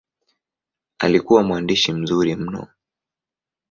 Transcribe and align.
Alikuwa 0.99 1.43
mwandishi 1.43 1.93
mzuri 1.93 2.35
mno. 2.35 2.67